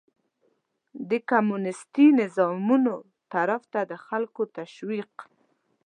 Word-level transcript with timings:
د 1.09 1.11
کمونيستي 1.29 2.05
نظامونو 2.19 2.93
طرف 3.33 3.61
ته 3.73 3.79
د 3.91 3.93
خلکو 4.05 4.41
تشويق 4.57 5.13